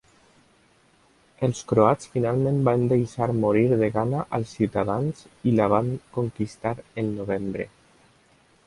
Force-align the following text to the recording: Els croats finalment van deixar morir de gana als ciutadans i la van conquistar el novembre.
Els 1.47 1.59
croats 1.71 2.09
finalment 2.15 2.57
van 2.69 2.85
deixar 2.93 3.27
morir 3.43 3.67
de 3.83 3.91
gana 3.99 4.25
als 4.39 4.55
ciutadans 4.61 5.23
i 5.51 5.55
la 5.61 5.71
van 5.77 5.95
conquistar 6.19 6.75
el 7.05 7.15
novembre. 7.21 7.71